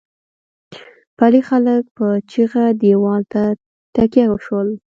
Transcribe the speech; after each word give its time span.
پلې 1.17 1.41
خلک 1.49 1.83
په 1.97 2.07
چيغه 2.31 2.65
دېوال 2.81 3.21
ته 3.33 3.43
تکيه 3.95 4.25
شول. 4.45 4.67